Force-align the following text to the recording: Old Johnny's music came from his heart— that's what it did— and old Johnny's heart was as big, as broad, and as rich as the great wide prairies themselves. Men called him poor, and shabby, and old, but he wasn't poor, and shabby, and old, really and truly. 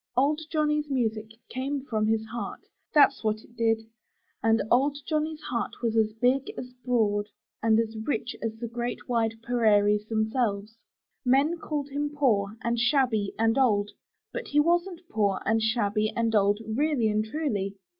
Old 0.17 0.41
Johnny's 0.51 0.89
music 0.89 1.29
came 1.47 1.85
from 1.85 2.07
his 2.07 2.25
heart— 2.25 2.61
that's 2.95 3.23
what 3.23 3.43
it 3.43 3.55
did— 3.55 3.81
and 4.43 4.63
old 4.71 4.97
Johnny's 5.07 5.41
heart 5.41 5.73
was 5.83 5.95
as 5.95 6.11
big, 6.13 6.49
as 6.57 6.73
broad, 6.83 7.27
and 7.61 7.79
as 7.79 7.95
rich 7.95 8.35
as 8.41 8.55
the 8.55 8.67
great 8.67 9.07
wide 9.07 9.35
prairies 9.43 10.07
themselves. 10.07 10.75
Men 11.23 11.59
called 11.59 11.89
him 11.89 12.09
poor, 12.09 12.57
and 12.63 12.79
shabby, 12.79 13.33
and 13.37 13.59
old, 13.59 13.91
but 14.33 14.47
he 14.47 14.59
wasn't 14.59 15.01
poor, 15.07 15.39
and 15.45 15.61
shabby, 15.61 16.11
and 16.15 16.33
old, 16.33 16.57
really 16.65 17.07
and 17.07 17.23
truly. 17.25 17.75